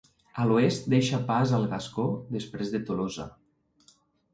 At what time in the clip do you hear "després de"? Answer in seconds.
2.39-2.87